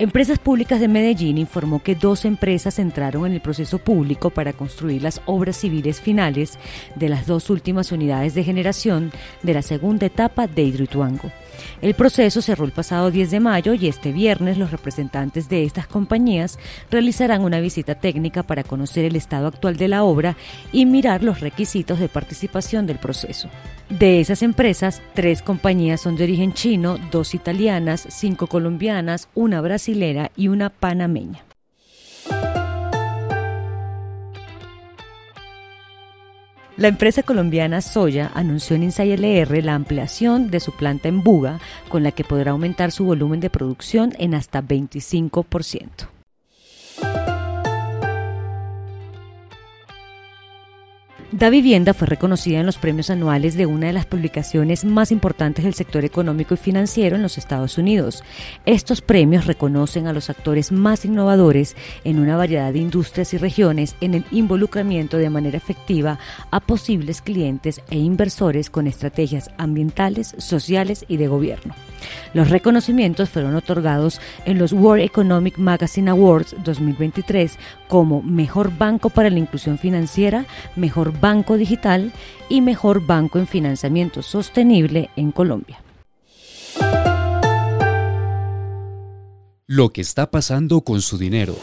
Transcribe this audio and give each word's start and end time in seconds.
Empresas 0.00 0.38
Públicas 0.38 0.78
de 0.78 0.86
Medellín 0.86 1.38
informó 1.38 1.82
que 1.82 1.96
dos 1.96 2.24
empresas 2.24 2.78
entraron 2.78 3.26
en 3.26 3.32
el 3.32 3.40
proceso 3.40 3.78
público 3.78 4.30
para 4.30 4.52
construir 4.52 5.02
las 5.02 5.20
obras 5.26 5.56
civiles 5.56 6.00
finales 6.00 6.56
de 6.94 7.08
las 7.08 7.26
dos 7.26 7.50
últimas 7.50 7.90
unidades 7.90 8.32
de 8.34 8.44
generación 8.44 9.10
de 9.42 9.54
la 9.54 9.62
segunda 9.62 10.06
etapa 10.06 10.46
de 10.46 10.62
Hidroituango. 10.62 11.32
El 11.82 11.94
proceso 11.94 12.40
cerró 12.42 12.64
el 12.64 12.70
pasado 12.70 13.10
10 13.10 13.32
de 13.32 13.40
mayo 13.40 13.74
y 13.74 13.88
este 13.88 14.12
viernes 14.12 14.56
los 14.56 14.70
representantes 14.70 15.48
de 15.48 15.64
estas 15.64 15.88
compañías 15.88 16.60
realizarán 16.92 17.42
una 17.42 17.58
visita 17.58 17.96
técnica 17.96 18.44
para 18.44 18.62
conocer 18.62 19.04
el 19.04 19.16
estado 19.16 19.48
actual 19.48 19.76
de 19.76 19.88
la 19.88 20.04
obra 20.04 20.36
y 20.70 20.86
mirar 20.86 21.24
los 21.24 21.40
requisitos 21.40 21.98
de 21.98 22.08
participación 22.08 22.86
del 22.86 22.98
proceso. 22.98 23.48
De 23.90 24.20
esas 24.20 24.42
empresas, 24.42 25.02
tres 25.14 25.40
compañías 25.40 26.02
son 26.02 26.14
de 26.16 26.24
origen 26.24 26.52
chino, 26.52 26.98
dos 27.10 27.34
italianas, 27.34 28.06
cinco 28.10 28.46
colombianas, 28.46 29.28
una 29.34 29.60
y 30.36 30.48
una 30.48 30.70
panameña. 30.70 31.44
La 36.76 36.86
empresa 36.86 37.24
colombiana 37.24 37.80
Soya 37.80 38.30
anunció 38.34 38.76
en 38.76 38.84
Inside 38.84 39.14
LR 39.14 39.64
la 39.64 39.74
ampliación 39.74 40.50
de 40.50 40.60
su 40.60 40.70
planta 40.72 41.08
en 41.08 41.24
Buga, 41.24 41.58
con 41.88 42.04
la 42.04 42.12
que 42.12 42.22
podrá 42.22 42.52
aumentar 42.52 42.92
su 42.92 43.04
volumen 43.04 43.40
de 43.40 43.50
producción 43.50 44.14
en 44.18 44.34
hasta 44.34 44.62
25%. 44.62 46.17
Da 51.30 51.50
Vivienda 51.50 51.92
fue 51.92 52.06
reconocida 52.06 52.60
en 52.60 52.64
los 52.64 52.78
premios 52.78 53.10
anuales 53.10 53.54
de 53.54 53.66
una 53.66 53.88
de 53.88 53.92
las 53.92 54.06
publicaciones 54.06 54.86
más 54.86 55.12
importantes 55.12 55.62
del 55.62 55.74
sector 55.74 56.06
económico 56.06 56.54
y 56.54 56.56
financiero 56.56 57.16
en 57.16 57.22
los 57.22 57.36
Estados 57.36 57.76
Unidos. 57.76 58.24
Estos 58.64 59.02
premios 59.02 59.44
reconocen 59.46 60.06
a 60.06 60.14
los 60.14 60.30
actores 60.30 60.72
más 60.72 61.04
innovadores 61.04 61.76
en 62.04 62.18
una 62.18 62.38
variedad 62.38 62.72
de 62.72 62.78
industrias 62.78 63.34
y 63.34 63.36
regiones 63.36 63.94
en 64.00 64.14
el 64.14 64.24
involucramiento 64.30 65.18
de 65.18 65.28
manera 65.28 65.58
efectiva 65.58 66.18
a 66.50 66.60
posibles 66.60 67.20
clientes 67.20 67.82
e 67.90 67.98
inversores 67.98 68.70
con 68.70 68.86
estrategias 68.86 69.50
ambientales, 69.58 70.34
sociales 70.38 71.04
y 71.08 71.18
de 71.18 71.28
gobierno. 71.28 71.74
Los 72.34 72.50
reconocimientos 72.50 73.28
fueron 73.28 73.54
otorgados 73.56 74.20
en 74.44 74.58
los 74.58 74.72
World 74.72 75.04
Economic 75.04 75.58
Magazine 75.58 76.10
Awards 76.10 76.54
2023 76.64 77.58
como 77.88 78.22
Mejor 78.22 78.76
Banco 78.76 79.10
para 79.10 79.30
la 79.30 79.38
Inclusión 79.38 79.78
Financiera, 79.78 80.46
Mejor 80.76 81.18
Banco 81.18 81.56
Digital 81.56 82.12
y 82.48 82.60
Mejor 82.60 83.04
Banco 83.06 83.38
en 83.38 83.46
Financiamiento 83.46 84.22
Sostenible 84.22 85.10
en 85.16 85.32
Colombia. 85.32 85.82
Lo 89.66 89.92
que 89.92 90.00
está 90.00 90.30
pasando 90.30 90.80
con 90.80 91.02
su 91.02 91.18
dinero. 91.18 91.54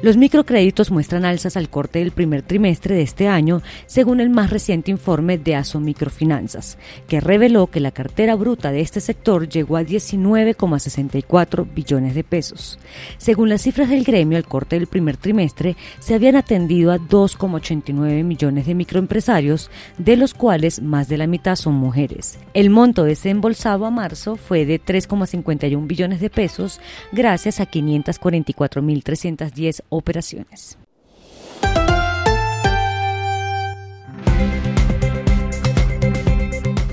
Los 0.00 0.16
microcréditos 0.16 0.92
muestran 0.92 1.24
alzas 1.24 1.56
al 1.56 1.70
corte 1.70 1.98
del 1.98 2.12
primer 2.12 2.42
trimestre 2.42 2.94
de 2.94 3.02
este 3.02 3.26
año, 3.26 3.62
según 3.86 4.20
el 4.20 4.30
más 4.30 4.50
reciente 4.50 4.92
informe 4.92 5.38
de 5.38 5.56
ASO 5.56 5.80
Microfinanzas, 5.80 6.78
que 7.08 7.20
reveló 7.20 7.66
que 7.66 7.80
la 7.80 7.90
cartera 7.90 8.36
bruta 8.36 8.70
de 8.70 8.80
este 8.80 9.00
sector 9.00 9.48
llegó 9.48 9.76
a 9.76 9.82
19,64 9.82 11.66
billones 11.74 12.14
de 12.14 12.22
pesos. 12.22 12.78
Según 13.16 13.48
las 13.48 13.62
cifras 13.62 13.88
del 13.88 14.04
gremio, 14.04 14.38
al 14.38 14.46
corte 14.46 14.76
del 14.76 14.86
primer 14.86 15.16
trimestre 15.16 15.76
se 15.98 16.14
habían 16.14 16.36
atendido 16.36 16.92
a 16.92 16.98
2,89 16.98 18.22
millones 18.22 18.66
de 18.66 18.76
microempresarios, 18.76 19.68
de 19.98 20.16
los 20.16 20.32
cuales 20.32 20.80
más 20.80 21.08
de 21.08 21.18
la 21.18 21.26
mitad 21.26 21.56
son 21.56 21.74
mujeres. 21.74 22.38
El 22.54 22.70
monto 22.70 23.02
desembolsado 23.02 23.84
a 23.84 23.90
marzo 23.90 24.36
fue 24.36 24.64
de 24.64 24.80
3,51 24.80 25.88
billones 25.88 26.20
de 26.20 26.30
pesos, 26.30 26.80
gracias 27.10 27.58
a 27.58 27.68
544.310 27.68 29.87
operaciones. 29.88 30.78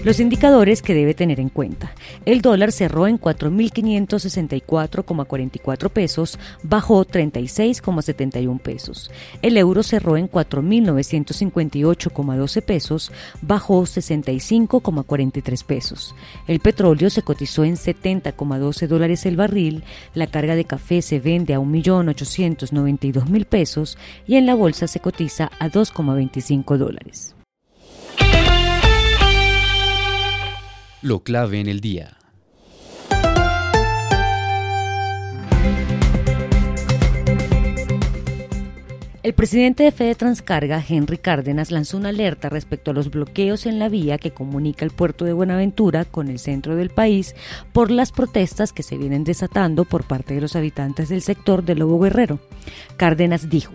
Los 0.05 0.19
indicadores 0.19 0.81
que 0.83 0.93
debe 0.93 1.15
tener 1.15 1.39
en 1.39 1.49
cuenta. 1.49 1.95
El 2.25 2.43
dólar 2.43 2.71
cerró 2.71 3.07
en 3.07 3.19
4.564,44 3.19 5.89
pesos, 5.89 6.37
bajó 6.61 7.03
36,71 7.03 8.59
pesos. 8.59 9.09
El 9.41 9.57
euro 9.57 9.81
cerró 9.81 10.15
en 10.15 10.29
4.958,12 10.29 12.61
pesos, 12.61 13.11
bajó 13.41 13.81
65,43 13.81 15.65
pesos. 15.65 16.13
El 16.47 16.59
petróleo 16.59 17.09
se 17.09 17.23
cotizó 17.23 17.63
en 17.63 17.75
70,12 17.75 18.85
dólares 18.85 19.25
el 19.25 19.37
barril, 19.37 19.83
la 20.13 20.27
carga 20.27 20.55
de 20.55 20.65
café 20.65 21.01
se 21.01 21.19
vende 21.19 21.55
a 21.55 21.59
1.892.000 21.59 23.45
pesos 23.45 23.97
y 24.27 24.35
en 24.35 24.45
la 24.45 24.53
bolsa 24.53 24.87
se 24.87 24.99
cotiza 24.99 25.49
a 25.57 25.71
2,25 25.71 26.77
dólares. 26.77 27.35
Lo 31.05 31.19
clave 31.19 31.59
en 31.59 31.67
el 31.67 31.81
día. 31.81 32.17
El 39.21 39.33
presidente 39.33 39.83
de 39.83 39.91
Fede 39.91 40.15
Transcarga, 40.15 40.83
Henry 40.87 41.19
Cárdenas, 41.19 41.69
lanzó 41.69 41.97
una 41.97 42.09
alerta 42.09 42.49
respecto 42.49 42.89
a 42.89 42.95
los 42.95 43.11
bloqueos 43.11 43.67
en 43.67 43.77
la 43.77 43.87
vía 43.87 44.17
que 44.17 44.31
comunica 44.31 44.83
el 44.83 44.89
puerto 44.89 45.25
de 45.25 45.33
Buenaventura 45.33 46.05
con 46.05 46.27
el 46.27 46.39
centro 46.39 46.75
del 46.75 46.89
país 46.89 47.35
por 47.71 47.91
las 47.91 48.11
protestas 48.11 48.73
que 48.73 48.81
se 48.81 48.97
vienen 48.97 49.23
desatando 49.23 49.85
por 49.85 50.07
parte 50.07 50.33
de 50.33 50.41
los 50.41 50.55
habitantes 50.55 51.09
del 51.09 51.21
sector 51.21 51.63
de 51.63 51.75
Lobo 51.75 51.99
Guerrero. 51.99 52.39
Cárdenas 52.97 53.47
dijo, 53.47 53.73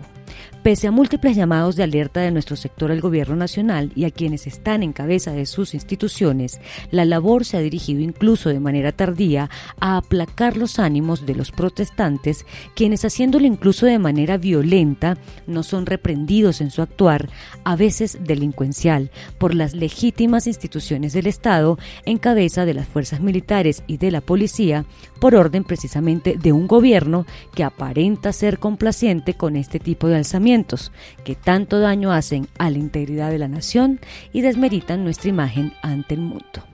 Pese 0.63 0.87
a 0.87 0.91
múltiples 0.91 1.35
llamados 1.35 1.75
de 1.75 1.83
alerta 1.83 2.19
de 2.19 2.31
nuestro 2.31 2.55
sector 2.55 2.91
al 2.91 3.01
gobierno 3.01 3.35
nacional 3.35 3.91
y 3.95 4.05
a 4.05 4.11
quienes 4.11 4.45
están 4.45 4.83
en 4.83 4.93
cabeza 4.93 5.31
de 5.31 5.47
sus 5.47 5.73
instituciones, 5.73 6.59
la 6.91 7.03
labor 7.03 7.45
se 7.45 7.57
ha 7.57 7.61
dirigido 7.61 8.01
incluso 8.01 8.49
de 8.49 8.59
manera 8.59 8.91
tardía 8.91 9.49
a 9.79 9.97
aplacar 9.97 10.57
los 10.57 10.77
ánimos 10.77 11.25
de 11.25 11.35
los 11.35 11.51
protestantes, 11.51 12.45
quienes 12.75 13.05
haciéndolo 13.05 13.47
incluso 13.47 13.87
de 13.87 13.97
manera 13.97 14.37
violenta 14.37 15.17
no 15.47 15.63
son 15.63 15.85
reprendidos 15.85 16.61
en 16.61 16.69
su 16.69 16.81
actuar, 16.81 17.29
a 17.63 17.75
veces 17.75 18.19
delincuencial, 18.21 19.11
por 19.37 19.55
las 19.55 19.73
legítimas 19.73 20.47
instituciones 20.47 21.13
del 21.13 21.27
Estado 21.27 21.79
en 22.05 22.17
cabeza 22.17 22.65
de 22.65 22.73
las 22.73 22.87
fuerzas 22.87 23.19
militares 23.19 23.83
y 23.87 23.97
de 23.97 24.11
la 24.11 24.21
policía, 24.21 24.85
por 25.19 25.35
orden 25.35 25.63
precisamente 25.63 26.37
de 26.37 26.51
un 26.51 26.67
gobierno 26.67 27.25
que 27.55 27.63
aparenta 27.63 28.33
ser 28.33 28.59
complaciente 28.59 29.33
con 29.33 29.55
este 29.55 29.79
tipo 29.79 30.07
de 30.07 30.17
alzamientos 30.21 30.91
que 31.25 31.35
tanto 31.35 31.79
daño 31.79 32.11
hacen 32.11 32.47
a 32.57 32.69
la 32.69 32.77
integridad 32.77 33.29
de 33.29 33.39
la 33.39 33.47
nación 33.47 33.99
y 34.31 34.41
desmeritan 34.41 35.03
nuestra 35.03 35.29
imagen 35.29 35.73
ante 35.81 36.15
el 36.15 36.21
mundo. 36.21 36.65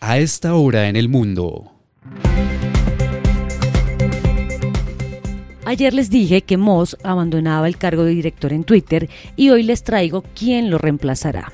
A 0.00 0.18
esta 0.18 0.54
hora 0.54 0.88
en 0.88 0.96
el 0.96 1.08
mundo. 1.08 1.70
Ayer 5.66 5.94
les 5.94 6.10
dije 6.10 6.42
que 6.42 6.58
Moss 6.58 6.96
abandonaba 7.02 7.68
el 7.68 7.78
cargo 7.78 8.04
de 8.04 8.10
director 8.10 8.52
en 8.52 8.64
Twitter 8.64 9.08
y 9.34 9.48
hoy 9.48 9.62
les 9.62 9.82
traigo 9.82 10.22
quién 10.34 10.68
lo 10.68 10.76
reemplazará. 10.76 11.52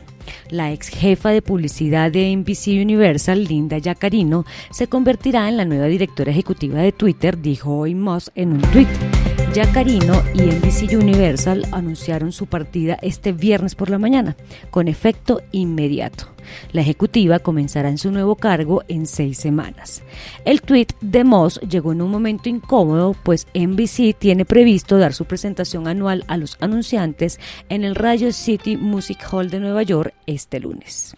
La 0.49 0.73
ex 0.73 0.89
jefa 0.89 1.31
de 1.31 1.43
publicidad 1.43 2.11
de 2.11 2.35
NBC 2.37 2.81
Universal, 2.83 3.45
Linda 3.45 3.79
Yacarino, 3.79 4.45
se 4.71 4.89
convertirá 4.89 5.49
en 5.49 5.57
la 5.57 5.65
nueva 5.65 5.87
directora 5.87 6.31
ejecutiva 6.31 6.81
de 6.81 6.93
Twitter, 6.93 7.41
dijo 7.41 7.77
hoy 7.77 7.95
Moss 7.95 8.31
en 8.35 8.53
un 8.53 8.61
tweet. 8.61 9.10
Yacarino 9.53 10.23
y 10.33 10.43
NBC 10.43 10.93
Universal 10.93 11.67
anunciaron 11.73 12.31
su 12.31 12.47
partida 12.47 12.99
este 13.03 13.33
viernes 13.33 13.75
por 13.75 13.91
la 13.91 13.99
mañana, 13.99 14.37
con 14.71 14.87
efecto 14.87 15.43
inmediato. 15.51 16.29
La 16.71 16.83
ejecutiva 16.83 17.41
comenzará 17.41 17.89
en 17.89 17.99
su 17.99 18.13
nuevo 18.13 18.37
cargo 18.37 18.85
en 18.87 19.07
seis 19.07 19.39
semanas. 19.39 20.05
El 20.45 20.63
tweet 20.63 20.87
de 21.01 21.25
Moss 21.25 21.59
llegó 21.69 21.91
en 21.91 22.03
un 22.03 22.13
momento 22.13 22.49
incómodo, 22.49 23.17
pues 23.25 23.49
NBC 23.53 24.17
tiene 24.17 24.45
previsto 24.45 24.99
dar 24.99 25.15
su 25.15 25.25
presentación 25.25 25.89
anual 25.89 26.25
a 26.29 26.37
los 26.37 26.57
anunciantes 26.61 27.41
en 27.69 27.83
el 27.83 27.97
Radio 27.97 28.33
City 28.33 28.77
Music 28.77 29.19
Hall 29.33 29.51
de 29.51 29.59
Nueva 29.59 29.83
York 29.83 30.15
este 30.27 30.61
lunes. 30.61 31.17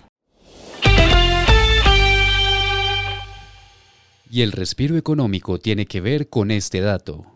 Y 4.31 4.41
el 4.41 4.53
respiro 4.53 4.97
económico 4.97 5.59
tiene 5.59 5.85
que 5.85 6.01
ver 6.01 6.31
con 6.31 6.51
este 6.51 6.81
dato. 6.81 7.32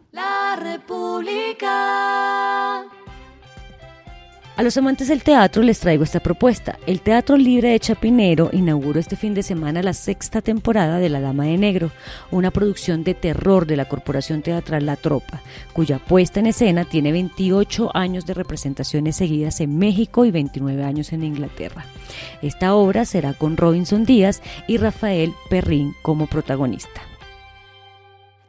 A 4.56 4.62
los 4.62 4.78
amantes 4.78 5.08
del 5.08 5.22
teatro 5.22 5.62
les 5.62 5.80
traigo 5.80 6.02
esta 6.02 6.20
propuesta. 6.20 6.78
El 6.86 7.02
Teatro 7.02 7.36
Libre 7.36 7.68
de 7.68 7.78
Chapinero 7.80 8.48
inauguró 8.54 8.98
este 8.98 9.14
fin 9.14 9.34
de 9.34 9.42
semana 9.42 9.82
la 9.82 9.92
sexta 9.92 10.40
temporada 10.40 10.98
de 10.98 11.10
La 11.10 11.20
Dama 11.20 11.44
de 11.44 11.58
Negro, 11.58 11.90
una 12.30 12.50
producción 12.50 13.04
de 13.04 13.12
terror 13.12 13.66
de 13.66 13.76
la 13.76 13.84
Corporación 13.84 14.40
Teatral 14.40 14.86
La 14.86 14.96
Tropa, 14.96 15.42
cuya 15.74 15.98
puesta 15.98 16.40
en 16.40 16.46
escena 16.46 16.86
tiene 16.86 17.12
28 17.12 17.90
años 17.92 18.24
de 18.24 18.32
representaciones 18.32 19.16
seguidas 19.16 19.60
en 19.60 19.76
México 19.76 20.24
y 20.24 20.30
29 20.30 20.84
años 20.84 21.12
en 21.12 21.24
Inglaterra. 21.24 21.84
Esta 22.40 22.74
obra 22.74 23.04
será 23.04 23.34
con 23.34 23.58
Robinson 23.58 24.06
Díaz 24.06 24.40
y 24.66 24.78
Rafael 24.78 25.34
Perrín 25.50 25.94
como 26.00 26.28
protagonista. 26.28 27.02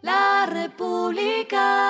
La 0.03 0.45
República. 0.49 1.86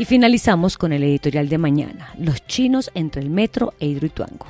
Y 0.00 0.06
finalizamos 0.06 0.78
con 0.78 0.94
el 0.94 1.02
editorial 1.02 1.50
de 1.50 1.58
mañana, 1.58 2.14
Los 2.18 2.46
chinos 2.46 2.90
entre 2.94 3.20
el 3.20 3.28
metro 3.28 3.74
e 3.80 3.86
Hidroituango. 3.86 4.46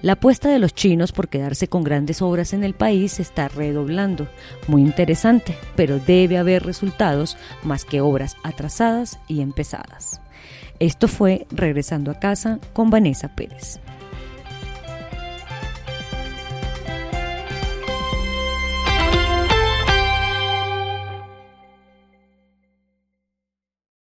La 0.00 0.12
apuesta 0.12 0.48
de 0.48 0.58
los 0.58 0.74
chinos 0.74 1.12
por 1.12 1.28
quedarse 1.28 1.68
con 1.68 1.84
grandes 1.84 2.22
obras 2.22 2.54
en 2.54 2.64
el 2.64 2.72
país 2.72 3.12
se 3.12 3.20
está 3.20 3.48
redoblando. 3.48 4.26
Muy 4.66 4.80
interesante, 4.80 5.58
pero 5.76 5.98
debe 5.98 6.38
haber 6.38 6.62
resultados 6.62 7.36
más 7.62 7.84
que 7.84 8.00
obras 8.00 8.38
atrasadas 8.44 9.18
y 9.28 9.42
empezadas. 9.42 10.22
Esto 10.78 11.06
fue 11.06 11.46
Regresando 11.50 12.10
a 12.10 12.18
casa 12.18 12.58
con 12.72 12.88
Vanessa 12.88 13.28
Pérez. 13.36 13.80